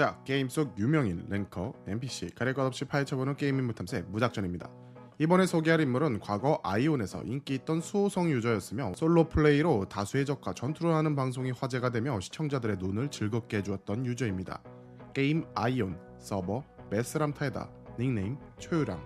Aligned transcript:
자, 0.00 0.18
게임 0.24 0.48
속 0.48 0.78
유명인, 0.78 1.26
랭커, 1.28 1.74
NPC, 1.86 2.30
가릴 2.34 2.54
것 2.54 2.64
없이 2.64 2.86
파헤쳐보는 2.86 3.36
게임 3.36 3.58
인물 3.58 3.74
탐색 3.74 4.08
무작전입니다. 4.08 4.70
이번에 5.18 5.44
소개할 5.44 5.82
인물은 5.82 6.20
과거 6.20 6.58
아이온에서 6.64 7.22
인기 7.24 7.56
있던 7.56 7.82
수호성 7.82 8.30
유저였으며 8.30 8.94
솔로 8.96 9.28
플레이로 9.28 9.90
다수의 9.90 10.24
적과 10.24 10.54
전투를 10.54 10.94
하는 10.94 11.14
방송이 11.14 11.50
화제가 11.50 11.90
되며 11.90 12.18
시청자들의 12.18 12.78
눈을 12.78 13.10
즐겁게 13.10 13.58
해주었던 13.58 14.06
유저입니다. 14.06 14.62
게임 15.12 15.44
아이온, 15.54 15.98
서버, 16.18 16.64
메스람타에다, 16.90 17.70
닉네임 17.98 18.38
초유량 18.58 19.04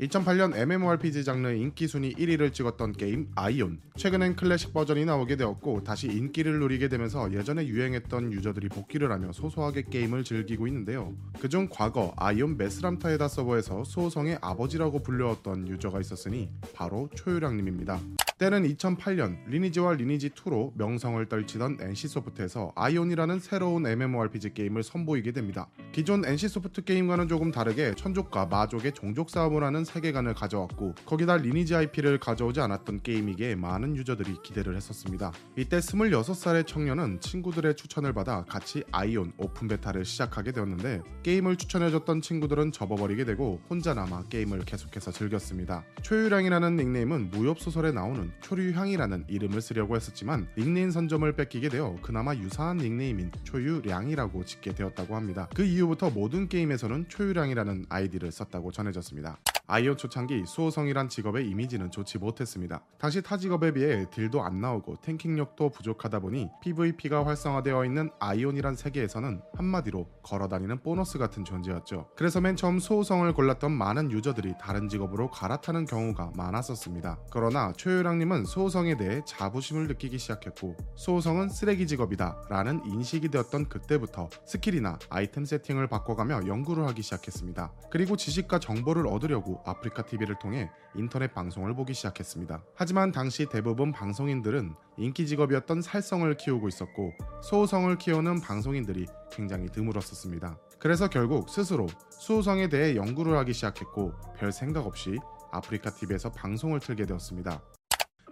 2008년 0.00 0.54
MMORPG 0.54 1.24
장르 1.24 1.48
인기 1.48 1.88
순위 1.88 2.12
1위를 2.14 2.52
찍었던 2.52 2.92
게임 2.92 3.30
아이온. 3.34 3.80
최근엔 3.96 4.36
클래식 4.36 4.74
버전이 4.74 5.06
나오게 5.06 5.36
되었고 5.36 5.84
다시 5.84 6.08
인기를 6.08 6.58
누리게 6.58 6.88
되면서 6.88 7.32
예전에 7.32 7.66
유행했던 7.66 8.30
유저들이 8.30 8.68
복귀를 8.68 9.10
하며 9.10 9.32
소소하게 9.32 9.84
게임을 9.90 10.24
즐기고 10.24 10.66
있는데요. 10.66 11.14
그중 11.40 11.68
과거 11.70 12.12
아이온 12.18 12.58
메스람타에다 12.58 13.28
서버에서 13.28 13.84
수호성의 13.84 14.38
아버지라고 14.42 15.02
불려왔던 15.02 15.66
유저가 15.68 16.00
있었으니 16.00 16.50
바로 16.74 17.08
초유량님입니다. 17.14 17.98
때는 18.38 18.64
2008년 18.74 19.46
리니지와 19.46 19.94
리니지2로 19.94 20.72
명성을 20.76 21.24
떨치던 21.26 21.78
NC소프트에서 21.80 22.70
아이온이라는 22.76 23.38
새로운 23.40 23.86
MMORPG 23.86 24.52
게임을 24.52 24.82
선보이게 24.82 25.32
됩니다. 25.32 25.68
기존 25.92 26.22
NC소프트 26.22 26.84
게임과는 26.84 27.28
조금 27.28 27.50
다르게 27.50 27.94
천족과 27.94 28.44
마족의 28.44 28.92
종족 28.92 29.30
싸움을 29.30 29.64
하는 29.64 29.86
세계관을 29.86 30.34
가져왔고 30.34 30.94
거기다 31.06 31.38
리니지 31.38 31.74
IP를 31.76 32.18
가져오지 32.18 32.60
않았던 32.60 33.00
게임이기에 33.02 33.54
많은 33.54 33.96
유저들이 33.96 34.42
기대를 34.42 34.76
했었습니다. 34.76 35.32
이때 35.56 35.78
26살의 35.78 36.66
청년은 36.66 37.20
친구들의 37.20 37.74
추천을 37.74 38.12
받아 38.12 38.44
같이 38.44 38.84
아이온 38.92 39.32
오픈 39.38 39.66
베타를 39.66 40.04
시작하게 40.04 40.52
되었는데 40.52 41.00
게임을 41.22 41.56
추천해줬던 41.56 42.20
친구들은 42.20 42.72
접어버리게 42.72 43.24
되고 43.24 43.62
혼자 43.70 43.94
남아 43.94 44.24
게임을 44.24 44.66
계속해서 44.66 45.10
즐겼습니다. 45.10 45.84
초유량이라는 46.02 46.76
닉네임은 46.76 47.30
무협소설에 47.30 47.92
나오는 47.92 48.25
초류향이라는 48.40 49.24
이름을 49.28 49.60
쓰려고 49.60 49.96
했었지만 49.96 50.48
닉네임 50.56 50.90
선점을 50.90 51.30
뺏기게 51.34 51.68
되어 51.68 51.96
그나마 52.02 52.34
유사한 52.34 52.78
닉네임인 52.78 53.32
초유량이라고 53.44 54.44
짓게 54.44 54.74
되었다고 54.74 55.16
합니다. 55.16 55.48
그 55.54 55.64
이후부터 55.64 56.10
모든 56.10 56.48
게임에서는 56.48 57.08
초유량이라는 57.08 57.86
아이디를 57.88 58.32
썼다고 58.32 58.72
전해졌습니다. 58.72 59.38
아이온 59.68 59.96
초창기 59.96 60.44
수호성이란 60.46 61.08
직업의 61.08 61.48
이미지는 61.48 61.90
좋지 61.90 62.18
못했습니다. 62.18 62.84
당시 62.98 63.20
타 63.20 63.36
직업에 63.36 63.72
비해 63.72 64.08
딜도 64.10 64.42
안 64.42 64.60
나오고 64.60 64.96
탱킹력도 65.02 65.70
부족하다 65.70 66.20
보니 66.20 66.48
PVP가 66.62 67.26
활성화되어 67.26 67.84
있는 67.84 68.10
아이온이란 68.20 68.76
세계에서는 68.76 69.42
한마디로 69.54 70.06
걸어다니는 70.22 70.82
보너스 70.82 71.18
같은 71.18 71.44
존재였죠. 71.44 72.08
그래서 72.14 72.40
맨 72.40 72.54
처음 72.54 72.78
수호성을 72.78 73.32
골랐던 73.34 73.72
많은 73.72 74.12
유저들이 74.12 74.54
다른 74.60 74.88
직업으로 74.88 75.30
갈아타는 75.30 75.86
경우가 75.86 76.32
많았었습니다. 76.36 77.18
그러나 77.32 77.72
초유량님은 77.76 78.44
수호성에 78.44 78.96
대해 78.96 79.22
자부심을 79.26 79.88
느끼기 79.88 80.18
시작했고 80.18 80.76
수호성은 80.94 81.48
쓰레기 81.48 81.88
직업이다 81.88 82.42
라는 82.48 82.80
인식이 82.86 83.30
되었던 83.30 83.68
그때부터 83.68 84.28
스킬이나 84.46 85.00
아이템 85.10 85.44
세팅을 85.44 85.88
바꿔가며 85.88 86.46
연구를 86.46 86.86
하기 86.86 87.02
시작했습니다. 87.02 87.72
그리고 87.90 88.16
지식과 88.16 88.60
정보를 88.60 89.08
얻으려고 89.08 89.55
아프리카 89.64 90.04
TV를 90.04 90.38
통해 90.38 90.70
인터넷 90.94 91.32
방송을 91.32 91.74
보기 91.74 91.94
시작했습니다. 91.94 92.62
하지만 92.74 93.12
당시 93.12 93.46
대부분 93.46 93.92
방송인들은 93.92 94.74
인기 94.96 95.26
직업이었던 95.26 95.82
살성을 95.82 96.36
키우고 96.36 96.68
있었고 96.68 97.12
소호성을 97.42 97.96
키우는 97.98 98.40
방송인들이 98.40 99.06
굉장히 99.30 99.68
드물었었습니다. 99.68 100.58
그래서 100.78 101.08
결국 101.08 101.48
스스로 101.48 101.86
수호성에 102.10 102.68
대해 102.68 102.96
연구를 102.96 103.36
하기 103.38 103.52
시작했고 103.52 104.12
별 104.36 104.52
생각 104.52 104.86
없이 104.86 105.18
아프리카 105.52 105.90
TV에서 105.90 106.30
방송을 106.32 106.80
틀게 106.80 107.06
되었습니다. 107.06 107.62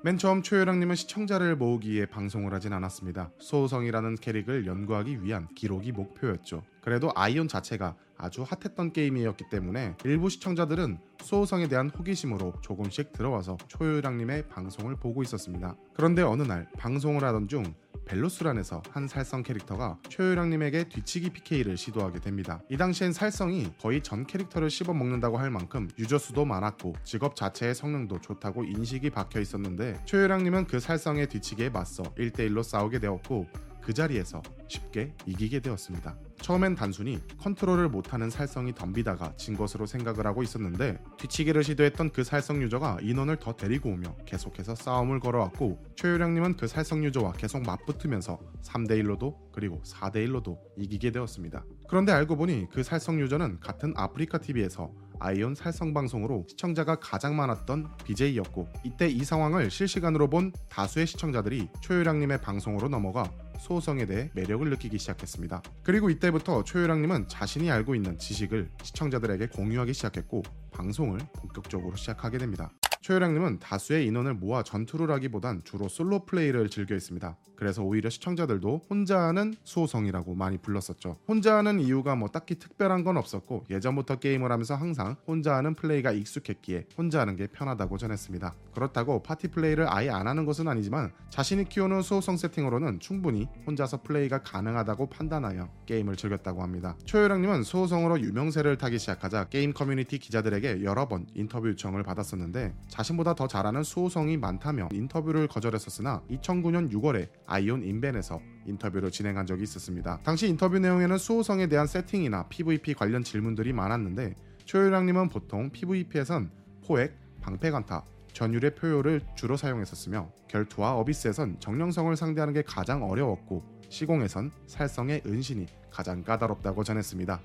맨 0.04 0.18
처음 0.18 0.42
초요랑님은 0.42 0.96
시청자를 0.96 1.56
모으기 1.56 1.90
위해 1.90 2.04
방송을 2.04 2.52
하진 2.52 2.74
않았습니다. 2.74 3.30
소호성이라는 3.38 4.16
캐릭을 4.16 4.66
연구하기 4.66 5.22
위한 5.22 5.48
기록이 5.54 5.92
목표였죠. 5.92 6.62
그래도 6.84 7.10
아이온 7.14 7.48
자체가 7.48 7.96
아주 8.18 8.42
핫했던 8.42 8.92
게임이었기 8.92 9.48
때문에 9.48 9.96
일부 10.04 10.28
시청자들은 10.28 10.98
소호성에 11.22 11.66
대한 11.68 11.88
호기심으로 11.88 12.60
조금씩 12.60 13.12
들어와서 13.12 13.56
초요랑님의 13.68 14.48
방송을 14.48 14.96
보고 14.96 15.22
있었습니다. 15.22 15.76
그런데 15.94 16.20
어느 16.20 16.42
날 16.42 16.68
방송을 16.76 17.24
하던 17.24 17.48
중 17.48 17.74
벨루스란에서 18.04 18.82
한 18.90 19.08
살성 19.08 19.42
캐릭터가 19.42 19.98
초유량님에게 20.10 20.90
뒤치기 20.90 21.30
PK를 21.30 21.78
시도하게 21.78 22.20
됩니다. 22.20 22.60
이 22.68 22.76
당시엔 22.76 23.14
살성이 23.14 23.72
거의 23.80 24.02
전 24.02 24.26
캐릭터를 24.26 24.68
씹어먹는다고 24.68 25.38
할 25.38 25.50
만큼 25.50 25.88
유저 25.98 26.18
수도 26.18 26.44
많았고 26.44 26.96
직업 27.02 27.34
자체의 27.34 27.74
성능도 27.74 28.20
좋다고 28.20 28.64
인식이 28.64 29.08
박혀 29.08 29.40
있었는데 29.40 30.02
초유량님은 30.04 30.66
그 30.66 30.80
살성의 30.80 31.30
뒤치기에 31.30 31.70
맞서 31.70 32.02
1대1로 32.02 32.62
싸우게 32.62 32.98
되었고 32.98 33.46
그 33.80 33.94
자리에서 33.94 34.42
쉽게 34.68 35.14
이기게 35.24 35.60
되었습니다. 35.60 36.14
처음엔 36.40 36.74
단순히 36.74 37.20
컨트롤을 37.38 37.88
못하는 37.88 38.28
살성이 38.30 38.74
덤비다가 38.74 39.34
진 39.36 39.56
것으로 39.56 39.86
생각을 39.86 40.26
하고 40.26 40.42
있었는데 40.42 40.98
뒤치기를 41.18 41.64
시도했던 41.64 42.10
그 42.10 42.24
살성 42.24 42.62
유저가 42.62 42.98
인원을 43.00 43.36
더 43.36 43.54
데리고 43.54 43.90
오며 43.90 44.14
계속해서 44.26 44.74
싸움을 44.74 45.20
걸어왔고 45.20 45.82
초유량님은 45.96 46.56
그 46.56 46.66
살성 46.66 47.04
유저와 47.04 47.32
계속 47.32 47.62
맞붙으면서 47.62 48.38
3대1로도 48.62 49.36
그리고 49.52 49.80
4대1로도 49.84 50.58
이기게 50.76 51.12
되었습니다. 51.12 51.64
그런데 51.88 52.12
알고 52.12 52.36
보니 52.36 52.68
그 52.72 52.82
살성 52.82 53.20
유저는 53.20 53.60
같은 53.60 53.94
아프리카 53.96 54.38
TV에서 54.38 54.92
아이온 55.18 55.54
살성 55.54 55.94
방송으로 55.94 56.46
시청자가 56.48 56.96
가장 56.96 57.36
많았던 57.36 57.88
BJ였고 58.04 58.68
이때 58.84 59.08
이 59.08 59.24
상황을 59.24 59.70
실시간으로 59.70 60.28
본 60.28 60.52
다수의 60.68 61.06
시청자들이 61.06 61.68
초유량님의 61.80 62.40
방송으로 62.40 62.88
넘어가 62.88 63.30
수호성에 63.58 64.06
대해 64.06 64.30
매력을 64.34 64.68
느끼기 64.68 64.98
시작했습니다. 64.98 65.62
그리고 65.82 66.10
이때부터 66.10 66.64
초유량님은 66.64 67.28
자신이 67.28 67.70
알고 67.70 67.94
있는 67.94 68.18
지식을 68.18 68.70
시청자들에게 68.82 69.48
공유하기 69.48 69.92
시작했고 69.94 70.42
방송을 70.72 71.18
본격적으로 71.34 71.96
시작하게 71.96 72.38
됩니다. 72.38 72.70
초유량님은 73.04 73.58
다수의 73.58 74.06
인원을 74.06 74.32
모아 74.32 74.62
전투를 74.62 75.10
하기보단 75.10 75.60
주로 75.64 75.88
솔로 75.88 76.24
플레이를 76.24 76.70
즐겨 76.70 76.94
했습니다. 76.94 77.36
그래서 77.54 77.82
오히려 77.82 78.08
시청자들도 78.08 78.86
혼자 78.88 79.20
하는 79.20 79.54
수호성이라고 79.62 80.34
많이 80.34 80.56
불렀었죠. 80.56 81.18
혼자 81.28 81.56
하는 81.56 81.80
이유가 81.80 82.16
뭐 82.16 82.28
딱히 82.28 82.58
특별한 82.58 83.04
건 83.04 83.18
없었고 83.18 83.66
예전부터 83.70 84.16
게임을 84.16 84.50
하면서 84.50 84.74
항상 84.74 85.16
혼자 85.26 85.54
하는 85.54 85.74
플레이가 85.74 86.12
익숙했기에 86.12 86.86
혼자 86.96 87.20
하는 87.20 87.36
게 87.36 87.46
편하다고 87.46 87.98
전했습니다. 87.98 88.54
그렇다고 88.72 89.22
파티 89.22 89.48
플레이를 89.48 89.86
아예 89.88 90.08
안 90.10 90.26
하는 90.26 90.46
것은 90.46 90.66
아니지만 90.66 91.12
자신이 91.30 91.68
키우는 91.68 92.02
수호성 92.02 92.38
세팅으로는 92.38 93.00
충분히 93.00 93.48
혼자서 93.66 94.02
플레이가 94.02 94.42
가능하다고 94.42 95.10
판단하여 95.10 95.68
게임을 95.86 96.16
즐겼다고 96.16 96.62
합니다. 96.62 96.96
초유량님은 97.04 97.64
수호성으로 97.64 98.20
유명세를 98.20 98.78
타기 98.78 98.98
시작하자 98.98 99.48
게임 99.50 99.72
커뮤니티 99.72 100.18
기자들에게 100.18 100.82
여러 100.82 101.06
번 101.06 101.26
인터뷰 101.34 101.68
요청을 101.68 102.02
받았었는데 102.02 102.74
자신보다 102.94 103.34
더 103.34 103.48
잘하는 103.48 103.82
수호성이 103.82 104.36
많다며 104.36 104.88
인터뷰를 104.92 105.48
거절했었으나 105.48 106.22
2009년 106.30 106.92
6월에 106.92 107.28
아이온 107.44 107.82
인벤에서 107.82 108.40
인터뷰를 108.66 109.10
진행한 109.10 109.46
적이 109.46 109.64
있었습니다. 109.64 110.20
당시 110.22 110.46
인터뷰 110.46 110.78
내용에는 110.78 111.18
수호성에 111.18 111.66
대한 111.66 111.88
세팅이나 111.88 112.46
PVP 112.48 112.94
관련 112.94 113.24
질문들이 113.24 113.72
많았는데 113.72 114.36
초유량님은 114.64 115.28
보통 115.28 115.70
PVP에선 115.70 116.52
포획, 116.86 117.18
방패강타, 117.40 118.04
전율의 118.32 118.76
포효를 118.76 119.22
주로 119.34 119.56
사용했었으며 119.56 120.30
결투와 120.48 120.94
어비스에선 120.94 121.58
정령성을 121.58 122.14
상대하는 122.14 122.54
게 122.54 122.62
가장 122.62 123.02
어려웠고 123.02 123.64
시공에선 123.88 124.52
살성의 124.68 125.22
은신이 125.26 125.66
가장 125.90 126.22
까다롭다고 126.22 126.84
전했습니다. 126.84 127.40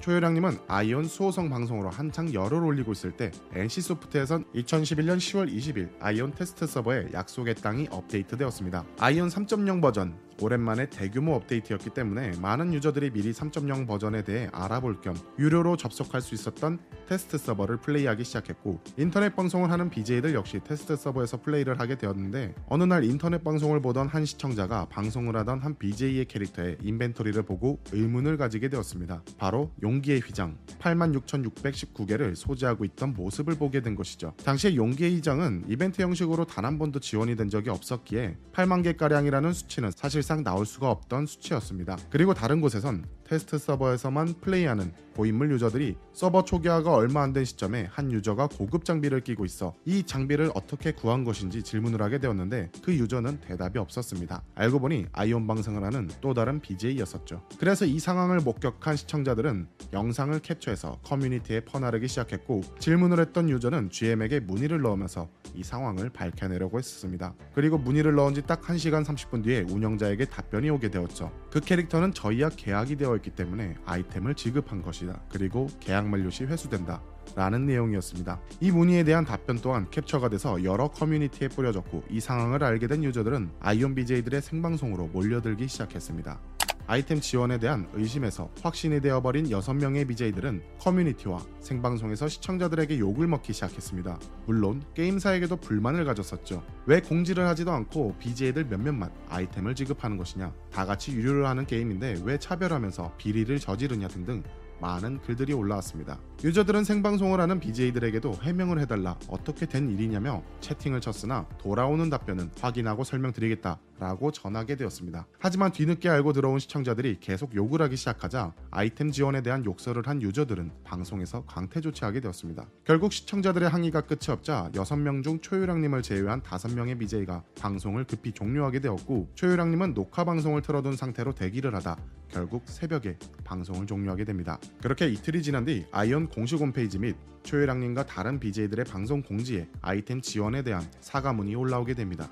초유량님은 0.00 0.58
아이온 0.66 1.04
수호성 1.04 1.50
방송으로 1.50 1.90
한창 1.90 2.32
열을 2.32 2.64
올리고 2.64 2.92
있을 2.92 3.12
때 3.12 3.30
NC소프트에선 3.54 4.44
2011년 4.54 5.18
10월 5.18 5.52
20일 5.52 5.90
아이온 6.00 6.32
테스트 6.32 6.66
서버에 6.66 7.08
약속의 7.12 7.56
땅이 7.56 7.88
업데이트되었습니다. 7.90 8.84
아이온 8.98 9.28
3.0 9.28 9.82
버전 9.82 10.14
오랜만에 10.40 10.88
대규모 10.88 11.34
업데이트였기 11.34 11.90
때문에 11.90 12.32
많은 12.40 12.72
유저들이 12.72 13.10
미리 13.10 13.32
3.0 13.32 13.86
버전에 13.86 14.22
대해 14.24 14.48
알아볼 14.52 15.00
겸 15.00 15.14
유료로 15.38 15.76
접속할 15.76 16.22
수 16.22 16.34
있었던 16.34 16.78
테스트 17.06 17.36
서버를 17.36 17.78
플레이하기 17.78 18.24
시작했고 18.24 18.80
인터넷 18.96 19.36
방송을 19.36 19.70
하는 19.70 19.90
BJ들 19.90 20.32
역시 20.34 20.60
테스트 20.64 20.96
서버에서 20.96 21.42
플레이를 21.42 21.78
하게 21.78 21.96
되었는데 21.98 22.54
어느 22.68 22.84
날 22.84 23.04
인터넷 23.04 23.44
방송을 23.44 23.82
보던 23.82 24.08
한 24.08 24.24
시청자가 24.24 24.86
방송을 24.86 25.36
하던 25.36 25.60
한 25.60 25.76
BJ의 25.76 26.24
캐릭터의 26.26 26.78
인벤토리를 26.82 27.42
보고 27.42 27.78
의문을 27.92 28.36
가지게 28.36 28.68
되었습니다. 28.70 29.22
바로 29.36 29.70
용기의 29.82 30.20
휘장 30.20 30.56
86,619개를 30.78 32.34
소지하고 32.34 32.84
있던 32.86 33.12
모습을 33.14 33.56
보게 33.56 33.80
된 33.82 33.94
것이죠. 33.94 34.32
당시에 34.44 34.76
용기의 34.76 35.16
휘장은 35.16 35.64
이벤트 35.68 36.00
형식으로 36.00 36.46
단 36.46 36.70
한 36.70 36.78
번도 36.78 37.00
지원이 37.00 37.34
된 37.34 37.48
적이 37.48 37.70
없었기에 37.70 38.36
8만 38.52 38.84
개가량이라는 38.84 39.52
수치는 39.52 39.90
사실 39.96 40.22
상 40.30 40.44
나올 40.44 40.64
수가 40.64 40.92
없던 40.92 41.26
수치였습니다. 41.26 41.98
그리고 42.08 42.34
다른 42.34 42.60
곳에선 42.60 43.04
테스트 43.30 43.58
서버에서만 43.58 44.34
플레이하는 44.40 44.92
고인물 45.14 45.52
유저들이 45.52 45.96
서버 46.12 46.44
초기화가 46.44 46.92
얼마 46.92 47.22
안 47.22 47.32
된 47.32 47.44
시점에 47.44 47.86
한 47.92 48.10
유저가 48.10 48.48
고급 48.48 48.84
장비를 48.84 49.20
끼고 49.20 49.44
있어 49.44 49.72
이 49.84 50.02
장비를 50.02 50.50
어떻게 50.52 50.90
구한 50.90 51.22
것인지 51.22 51.62
질문을 51.62 52.02
하게 52.02 52.18
되었는데 52.18 52.72
그 52.82 52.92
유저는 52.92 53.38
대답이 53.40 53.78
없었습니다. 53.78 54.42
알고 54.56 54.80
보니 54.80 55.06
아이온 55.12 55.46
방송을 55.46 55.84
하는 55.84 56.08
또 56.20 56.34
다른 56.34 56.58
BJ였었죠. 56.60 57.42
그래서 57.60 57.84
이 57.84 58.00
상황을 58.00 58.40
목격한 58.40 58.96
시청자들은 58.96 59.68
영상을 59.92 60.36
캡처해서 60.40 60.98
커뮤니티에 61.04 61.60
퍼나르기 61.60 62.08
시작했고 62.08 62.62
질문을 62.80 63.20
했던 63.20 63.48
유저는 63.48 63.90
GM에게 63.90 64.40
문의를 64.40 64.80
넣으면서 64.80 65.28
이 65.54 65.62
상황을 65.62 66.10
밝혀내려고 66.10 66.78
했습니다. 66.78 67.34
그리고 67.54 67.78
문의를 67.78 68.16
넣은 68.16 68.34
지 68.34 68.40
딱 68.42 68.62
1시간 68.62 69.04
30분 69.04 69.44
뒤에 69.44 69.60
운영자에게 69.68 70.24
답변이 70.24 70.68
오게 70.70 70.90
되었죠. 70.90 71.30
그 71.52 71.60
캐릭터는 71.60 72.12
저희와 72.12 72.48
계약이 72.48 72.96
되어 72.96 73.19
있기 73.20 73.30
때문에 73.30 73.76
아이템을 73.84 74.34
지급한 74.34 74.82
것이다. 74.82 75.20
그리고 75.30 75.68
계약 75.80 76.08
만료 76.08 76.30
시 76.30 76.44
회수된다. 76.44 77.00
라는 77.36 77.64
내용이었습니다. 77.66 78.40
이 78.60 78.72
문의에 78.72 79.04
대한 79.04 79.24
답변 79.24 79.60
또한 79.60 79.88
캡처가 79.90 80.30
돼서 80.30 80.64
여러 80.64 80.88
커뮤니티에 80.88 81.46
뿌려졌고 81.48 82.02
이 82.10 82.18
상황을 82.18 82.64
알게 82.64 82.88
된 82.88 83.04
유저들은 83.04 83.50
아이온 83.60 83.94
BJ들의 83.94 84.42
생방송으로 84.42 85.06
몰려들기 85.12 85.68
시작했습니다. 85.68 86.40
아이템 86.86 87.20
지원에 87.20 87.58
대한 87.58 87.88
의심에서 87.92 88.50
확신이 88.62 89.00
되어버린 89.00 89.48
6명의 89.48 90.08
BJ들은 90.08 90.62
커뮤니티와 90.80 91.40
생방송에서 91.60 92.28
시청자들에게 92.28 92.98
욕을 92.98 93.28
먹기 93.28 93.52
시작했습니다. 93.52 94.18
물론 94.46 94.82
게임사에게도 94.94 95.56
불만을 95.56 96.04
가졌었죠. 96.04 96.64
왜 96.86 97.00
공지를 97.00 97.46
하지도 97.46 97.70
않고 97.70 98.16
BJ들 98.18 98.64
몇몇만 98.64 99.10
아이템을 99.28 99.74
지급하는 99.74 100.16
것이냐. 100.16 100.52
다 100.72 100.84
같이 100.84 101.12
유료를 101.12 101.46
하는 101.46 101.66
게임인데 101.66 102.22
왜 102.24 102.38
차별하면서 102.38 103.14
비리를 103.18 103.58
저지르냐 103.58 104.08
등등 104.08 104.42
많은 104.80 105.20
글들이 105.20 105.52
올라왔습니다. 105.52 106.18
유저들은 106.42 106.84
생방송을 106.84 107.40
하는 107.40 107.60
BJ들에게도 107.60 108.38
해명을 108.42 108.80
해달라 108.80 109.18
어떻게 109.28 109.66
된 109.66 109.90
일이냐며 109.90 110.42
채팅을 110.60 111.00
쳤으나 111.00 111.46
돌아오는 111.58 112.08
답변은 112.08 112.50
확인하고 112.60 113.04
설명드리겠다 113.04 113.78
라고 114.00 114.32
전하게 114.32 114.76
되었습니다. 114.76 115.26
하지만 115.38 115.72
뒤늦게 115.72 116.08
알고 116.08 116.32
들어온 116.32 116.58
시청자들이 116.58 117.18
계속 117.20 117.54
욕을 117.54 117.82
하기 117.82 117.96
시작하자 117.96 118.54
아이템 118.70 119.10
지원에 119.10 119.42
대한 119.42 119.62
욕설을 119.66 120.08
한 120.08 120.22
유저들은 120.22 120.70
방송에서 120.84 121.44
강퇴 121.44 121.82
조치하게 121.82 122.20
되었습니다. 122.20 122.64
결국 122.84 123.12
시청자들의 123.12 123.68
항의가 123.68 124.00
끝이 124.00 124.30
없자 124.30 124.70
6명 124.72 125.22
중 125.22 125.40
초유랑님을 125.40 126.00
제외한 126.00 126.40
5명의 126.40 126.98
BJ가 126.98 127.42
방송을 127.60 128.04
급히 128.04 128.32
종료하게 128.32 128.80
되었고 128.80 129.28
초유랑님은 129.34 129.92
녹화 129.92 130.24
방송을 130.24 130.62
틀어둔 130.62 130.96
상태로 130.96 131.34
대기를 131.34 131.74
하다 131.74 131.98
결국 132.30 132.62
새벽에 132.66 133.18
방송을 133.44 133.86
종료하게 133.86 134.24
됩니다. 134.24 134.58
그렇게 134.80 135.08
이틀이 135.08 135.42
지난 135.42 135.64
뒤 135.64 135.84
아이온 135.92 136.28
공식 136.28 136.58
홈페이지 136.60 136.98
및 136.98 137.16
초유랑님과 137.42 138.06
다른 138.06 138.38
BJ들의 138.38 138.84
방송 138.84 139.22
공지에 139.22 139.68
아이템 139.80 140.20
지원에 140.20 140.62
대한 140.62 140.82
사과문이 141.00 141.54
올라오게 141.54 141.94
됩니다. 141.94 142.30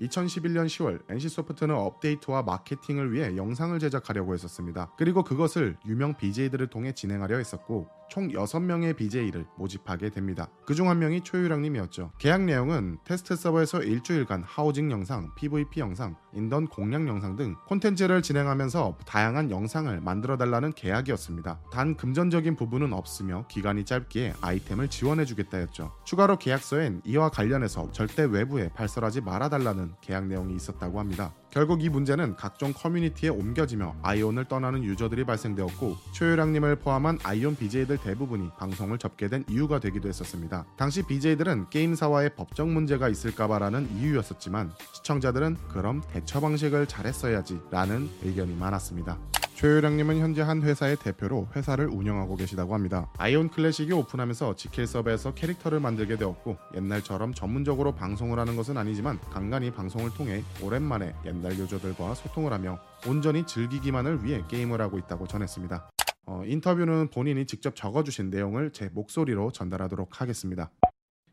2011년 0.00 0.66
10월 0.66 1.00
NC소프트는 1.10 1.74
업데이트와 1.74 2.42
마케팅을 2.42 3.12
위해 3.12 3.36
영상을 3.36 3.78
제작하려고 3.78 4.32
했었습니다. 4.32 4.92
그리고 4.96 5.22
그것을 5.22 5.76
유명 5.86 6.16
BJ들을 6.16 6.68
통해 6.68 6.92
진행하려 6.92 7.36
했었고 7.36 7.88
총 8.10 8.28
6명의 8.28 8.96
BJ를 8.96 9.46
모집하게 9.56 10.10
됩니다. 10.10 10.48
그중 10.66 10.90
한 10.90 10.98
명이 10.98 11.22
초유랑님이었죠. 11.22 12.12
계약 12.18 12.42
내용은 12.42 12.98
테스트 13.04 13.36
서버에서 13.36 13.82
일주일간 13.82 14.42
하우징 14.44 14.90
영상, 14.90 15.32
PVP 15.36 15.80
영상, 15.80 16.16
인던 16.34 16.66
공략 16.66 17.06
영상 17.06 17.36
등 17.36 17.56
콘텐츠를 17.66 18.20
진행하면서 18.20 18.98
다양한 19.06 19.50
영상을 19.50 20.00
만들어 20.00 20.36
달라는 20.36 20.72
계약이었습니다. 20.72 21.60
단 21.72 21.96
금전적인 21.96 22.56
부분은 22.56 22.92
없으며 22.92 23.46
기간이 23.48 23.84
짧기에 23.84 24.34
아이템을 24.40 24.88
지원해 24.88 25.24
주겠다 25.24 25.60
였죠. 25.62 25.92
추가로 26.04 26.38
계약서엔 26.38 27.02
이와 27.04 27.30
관련해서 27.30 27.92
절대 27.92 28.24
외부에 28.24 28.70
발설하지 28.70 29.20
말아 29.20 29.48
달라는 29.48 29.94
계약 30.00 30.26
내용이 30.26 30.54
있었다고 30.56 30.98
합니다. 30.98 31.32
결국 31.50 31.82
이 31.82 31.88
문제는 31.88 32.36
각종 32.36 32.72
커뮤니티에 32.72 33.28
옮겨지며 33.28 33.96
아이온을 34.02 34.44
떠나는 34.44 34.84
유저들이 34.84 35.24
발생되었고 35.24 35.96
초유랑님을 36.12 36.76
포함한 36.76 37.18
아이온 37.24 37.56
BJ들 37.56 37.98
대부분이 37.98 38.50
방송을 38.58 38.98
접게 38.98 39.28
된 39.28 39.44
이유가 39.48 39.80
되기도 39.80 40.08
했었습니다. 40.08 40.64
당시 40.76 41.02
BJ들은 41.02 41.70
게임사와의 41.70 42.36
법적 42.36 42.68
문제가 42.68 43.08
있을까봐라는 43.08 43.96
이유였었지만 43.96 44.72
시청자들은 44.92 45.56
그럼 45.68 46.02
대처 46.12 46.40
방식을 46.40 46.86
잘했어야지 46.86 47.60
라는 47.70 48.08
의견이 48.22 48.54
많았습니다. 48.54 49.18
최유량님은 49.60 50.20
현재 50.20 50.40
한 50.40 50.62
회사의 50.62 50.96
대표로 50.96 51.48
회사를 51.54 51.86
운영하고 51.86 52.36
계시다고 52.36 52.72
합니다. 52.72 53.12
아이온 53.18 53.50
클래식이 53.50 53.92
오픈하면서 53.92 54.56
지킬 54.56 54.86
서버에서 54.86 55.34
캐릭터를 55.34 55.80
만들게 55.80 56.16
되었고 56.16 56.56
옛날처럼 56.76 57.34
전문적으로 57.34 57.92
방송을 57.94 58.38
하는 58.38 58.56
것은 58.56 58.78
아니지만 58.78 59.20
간간히 59.20 59.70
방송을 59.70 60.14
통해 60.14 60.42
오랜만에 60.62 61.14
옛날 61.26 61.58
유저들과 61.58 62.14
소통을 62.14 62.54
하며 62.54 62.80
온전히 63.06 63.44
즐기기만을 63.44 64.24
위해 64.24 64.42
게임을 64.48 64.80
하고 64.80 64.96
있다고 64.96 65.26
전했습니다. 65.26 65.90
어, 66.24 66.42
인터뷰는 66.46 67.08
본인이 67.10 67.44
직접 67.44 67.76
적어주신 67.76 68.30
내용을 68.30 68.70
제 68.72 68.88
목소리로 68.94 69.52
전달하도록 69.52 70.22
하겠습니다. 70.22 70.70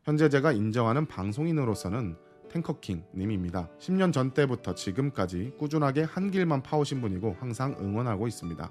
현재 0.02 0.28
제가 0.28 0.52
인정하는 0.52 1.06
방송인으로서는 1.06 2.27
탱커킹 2.48 3.04
님입니다. 3.14 3.68
10년 3.78 4.12
전 4.12 4.32
때부터 4.32 4.74
지금까지 4.74 5.52
꾸준하게 5.58 6.02
한 6.02 6.30
길만 6.30 6.62
파오신 6.62 7.00
분이고 7.00 7.36
항상 7.38 7.76
응원하고 7.80 8.26
있습니다. 8.26 8.70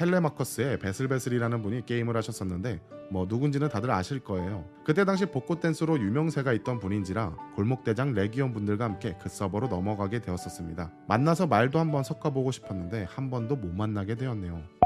헬레마커스의 0.00 0.78
베슬베슬이라는 0.78 1.62
분이 1.62 1.84
게임을 1.84 2.16
하셨었는데 2.16 2.80
뭐 3.10 3.26
누군지는 3.28 3.68
다들 3.68 3.90
아실 3.90 4.20
거예요. 4.20 4.64
그때 4.84 5.04
당시 5.04 5.26
복고 5.26 5.60
댄스로 5.60 5.98
유명세가 5.98 6.52
있던 6.54 6.78
분인지라 6.78 7.36
골목대장 7.56 8.14
레기온 8.14 8.52
분들과 8.52 8.84
함께 8.84 9.16
그 9.20 9.28
서버로 9.28 9.68
넘어가게 9.68 10.20
되었었습니다. 10.20 10.92
만나서 11.08 11.46
말도 11.46 11.78
한번 11.78 12.02
섞어보고 12.02 12.50
싶었는데 12.52 13.06
한 13.10 13.30
번도 13.30 13.56
못 13.56 13.74
만나게 13.74 14.14
되었네요. 14.14 14.79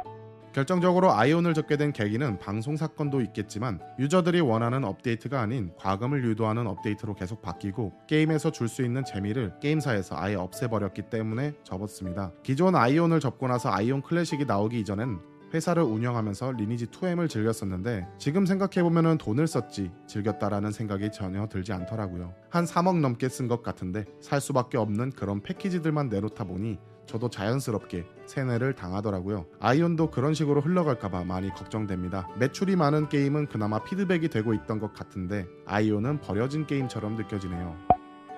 결정적으로 0.54 1.12
아이온을 1.12 1.52
접게 1.52 1.76
된 1.76 1.92
계기는 1.92 2.38
방송 2.38 2.76
사건도 2.76 3.20
있겠지만 3.22 3.80
유저들이 3.98 4.40
원하는 4.40 4.84
업데이트가 4.84 5.40
아닌 5.40 5.72
과금을 5.76 6.22
유도하는 6.24 6.68
업데이트로 6.68 7.14
계속 7.14 7.42
바뀌고 7.42 7.92
게임에서 8.06 8.52
줄 8.52 8.68
수 8.68 8.82
있는 8.82 9.04
재미를 9.04 9.52
게임사에서 9.60 10.16
아예 10.16 10.34
없애버렸기 10.36 11.02
때문에 11.02 11.54
접었습니다. 11.64 12.32
기존 12.42 12.74
아이온을 12.74 13.20
접고 13.20 13.46
나서 13.46 13.70
아이온 13.70 14.02
클래식이 14.02 14.46
나오기 14.46 14.80
이전엔 14.80 15.18
회사를 15.52 15.82
운영하면서 15.84 16.52
리니지 16.52 16.86
2M을 16.86 17.28
즐겼었는데 17.28 18.06
지금 18.18 18.46
생각해보면 18.46 19.18
돈을 19.18 19.46
썼지 19.46 19.92
즐겼다라는 20.08 20.72
생각이 20.72 21.12
전혀 21.12 21.46
들지 21.46 21.72
않더라고요. 21.72 22.32
한 22.50 22.64
3억 22.64 22.98
넘게 23.00 23.28
쓴 23.28 23.46
것 23.46 23.62
같은데 23.62 24.04
살 24.20 24.40
수밖에 24.40 24.78
없는 24.78 25.12
그런 25.12 25.40
패키지들만 25.40 26.08
내놓다 26.08 26.44
보니 26.44 26.78
저도 27.06 27.30
자연스럽게 27.30 28.06
세뇌를 28.26 28.74
당하더라고요. 28.74 29.46
아이온도 29.60 30.10
그런 30.10 30.34
식으로 30.34 30.60
흘러갈까봐 30.60 31.24
많이 31.24 31.50
걱정됩니다. 31.50 32.28
매출이 32.38 32.76
많은 32.76 33.08
게임은 33.08 33.46
그나마 33.46 33.82
피드백이 33.82 34.28
되고 34.28 34.54
있던 34.54 34.78
것 34.78 34.92
같은데 34.94 35.46
아이온은 35.66 36.20
버려진 36.20 36.66
게임처럼 36.66 37.16
느껴지네요. 37.16 37.76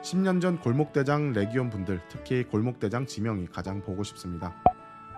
10년 0.02 0.40
전 0.40 0.60
골목대장 0.60 1.32
레기온 1.32 1.70
분들, 1.70 2.00
특히 2.08 2.44
골목대장 2.44 3.06
지명이 3.06 3.46
가장 3.46 3.82
보고 3.82 4.02
싶습니다. 4.04 4.54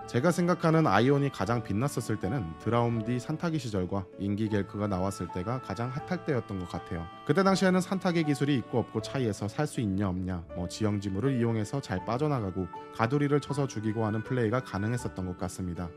제가 0.09 0.31
생각하는 0.31 0.87
아이온이 0.87 1.29
가장 1.31 1.61
빛났었을 1.61 2.19
때는 2.19 2.43
드라움디 2.57 3.19
산타기 3.19 3.59
시절과 3.59 4.05
인기 4.17 4.49
겔크가 4.49 4.87
나왔을 4.87 5.27
때가 5.27 5.61
가장 5.61 5.91
핫할 5.91 6.25
때였던 6.25 6.57
것 6.57 6.67
같아요. 6.67 7.05
그때 7.27 7.43
당시에는 7.43 7.79
산타기 7.79 8.23
기술이 8.23 8.55
있고 8.55 8.79
없고 8.79 9.03
차이에서 9.03 9.47
살 9.47 9.67
수 9.67 9.81
있냐 9.81 10.09
없냐, 10.09 10.43
뭐 10.55 10.67
지형 10.67 10.99
지물을 10.99 11.37
이용해서 11.37 11.79
잘 11.79 12.03
빠져나가고 12.05 12.65
가두리를 12.95 13.39
쳐서 13.39 13.67
죽이고 13.67 14.03
하는 14.03 14.23
플레이가 14.23 14.63
가능했었던 14.63 15.27
것 15.27 15.37
같습니다. 15.37 15.87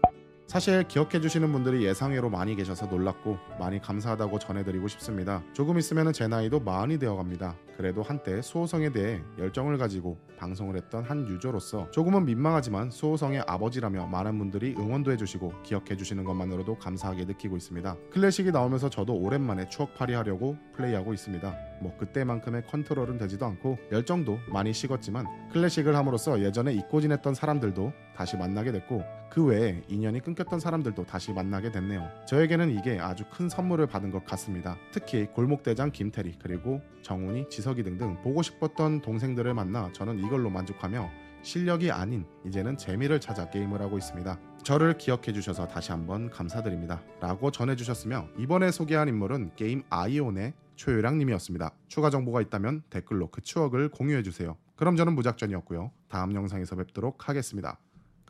사실 0.52 0.86
기억해 0.86 1.22
주시는 1.22 1.50
분들이 1.50 1.82
예상외로 1.86 2.28
많이 2.28 2.54
계셔서 2.54 2.84
놀랐고 2.84 3.38
많이 3.58 3.80
감사하다고 3.80 4.38
전해드리고 4.38 4.86
싶습니다. 4.86 5.42
조금 5.54 5.78
있으면 5.78 6.12
제 6.12 6.28
나이도 6.28 6.60
마흔이 6.60 6.98
되어갑니다. 6.98 7.56
그래도 7.78 8.02
한때 8.02 8.42
수호성에 8.42 8.90
대해 8.92 9.22
열정을 9.38 9.78
가지고 9.78 10.18
방송을 10.36 10.76
했던 10.76 11.04
한 11.04 11.26
유저로서 11.26 11.90
조금은 11.90 12.26
민망하지만 12.26 12.90
수호성의 12.90 13.44
아버지라며 13.46 14.08
많은 14.08 14.36
분들이 14.38 14.74
응원도 14.76 15.10
해주시고 15.12 15.62
기억해 15.62 15.96
주시는 15.96 16.24
것만으로도 16.24 16.76
감사하게 16.76 17.24
느끼고 17.24 17.56
있습니다. 17.56 17.96
클래식이 18.10 18.50
나오면서 18.52 18.90
저도 18.90 19.14
오랜만에 19.14 19.70
추억팔이 19.70 20.12
하려고 20.12 20.58
플레이하고 20.76 21.14
있습니다. 21.14 21.56
뭐 21.80 21.96
그때만큼의 21.96 22.66
컨트롤은 22.66 23.16
되지도 23.16 23.46
않고 23.46 23.78
열정도 23.90 24.38
많이 24.48 24.74
식었지만 24.74 25.26
클래식을 25.52 25.96
함으로써 25.96 26.40
예전에 26.40 26.74
잊고 26.74 27.00
지냈던 27.00 27.34
사람들도 27.34 27.92
다시 28.22 28.36
만나게 28.36 28.70
됐고 28.70 29.02
그 29.30 29.44
외에 29.44 29.82
인연이 29.88 30.20
끊겼던 30.20 30.60
사람들도 30.60 31.06
다시 31.06 31.32
만나게 31.32 31.72
됐네요. 31.72 32.08
저에게는 32.28 32.70
이게 32.70 33.00
아주 33.00 33.24
큰 33.32 33.48
선물을 33.48 33.88
받은 33.88 34.12
것 34.12 34.24
같습니다. 34.24 34.76
특히 34.92 35.26
골목대장 35.26 35.90
김태리 35.90 36.36
그리고 36.40 36.80
정훈이 37.02 37.48
지석이 37.48 37.82
등등 37.82 38.22
보고 38.22 38.40
싶었던 38.40 39.00
동생들을 39.00 39.52
만나 39.54 39.90
저는 39.92 40.20
이걸로 40.20 40.50
만족하며 40.50 41.10
실력이 41.42 41.90
아닌 41.90 42.24
이제는 42.46 42.78
재미를 42.78 43.18
찾아 43.18 43.50
게임을 43.50 43.80
하고 43.80 43.98
있습니다. 43.98 44.38
저를 44.62 44.96
기억해 44.98 45.32
주셔서 45.32 45.66
다시 45.66 45.90
한번 45.90 46.30
감사드립니다. 46.30 47.02
라고 47.18 47.50
전해 47.50 47.74
주셨으며 47.74 48.28
이번에 48.38 48.70
소개한 48.70 49.08
인물은 49.08 49.56
게임 49.56 49.82
아이온의 49.90 50.52
최유랑 50.76 51.18
님이었습니다. 51.18 51.72
추가 51.88 52.08
정보가 52.08 52.40
있다면 52.40 52.84
댓글로 52.88 53.32
그 53.32 53.40
추억을 53.40 53.88
공유해 53.88 54.22
주세요. 54.22 54.56
그럼 54.76 54.94
저는 54.94 55.16
무작전이었고요. 55.16 55.90
다음 56.08 56.36
영상에서 56.36 56.76
뵙도록 56.76 57.28
하겠습니다. 57.28 57.78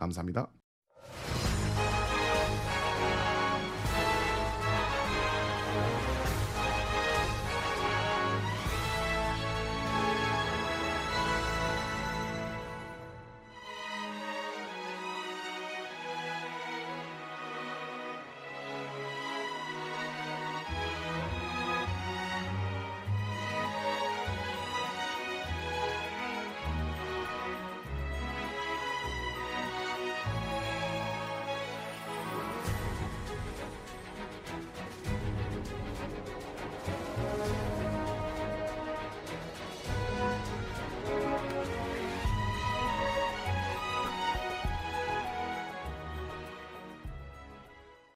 감사합니다. 0.02 0.62